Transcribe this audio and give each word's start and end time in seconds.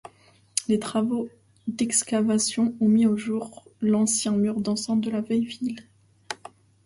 Les 0.67 0.79
travaux 0.79 1.29
d'excavation 1.67 2.73
ont 2.81 2.87
mis 2.87 3.05
au 3.05 3.15
jour 3.17 3.69
l'ancien 3.81 4.31
mur 4.31 4.59
d'enceinte 4.59 5.01
de 5.01 5.11
la 5.11 5.21
vieille 5.21 5.45
ville. 5.45 5.87